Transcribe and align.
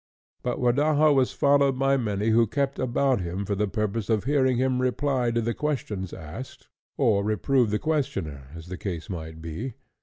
But 0.41 0.57
Rodaja 0.59 1.13
was 1.13 1.31
followed 1.31 1.77
by 1.77 1.95
many 1.95 2.29
who 2.29 2.47
kept 2.47 2.79
about 2.79 3.21
him 3.21 3.45
for 3.45 3.53
the 3.53 3.67
purpose 3.67 4.09
of 4.09 4.23
hearing 4.23 4.57
him 4.57 4.81
reply 4.81 5.29
to 5.29 5.41
the 5.41 5.53
questions 5.53 6.11
asked, 6.11 6.69
or 6.97 7.23
reprove 7.23 7.69
the 7.69 7.77
questioner, 7.77 8.47
as 8.55 8.65
the 8.67 8.77
case 8.79 9.11
might 9.11 9.43
be. 9.43 9.75